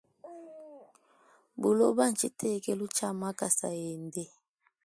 [1.59, 4.23] Buloba ntshitekelu tshia makasa ende.